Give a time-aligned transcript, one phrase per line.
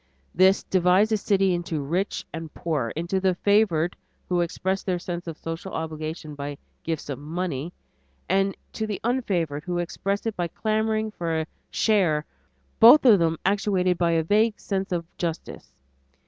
[0.33, 3.95] This divides a city into rich and poor; into the favored,
[4.27, 7.71] who express their sense of the social obligation by gifts of money,
[8.27, 12.25] and into the unfavored, who express it by clamoring for a "share"
[12.79, 15.71] both of them actuated by a vague sense of justice.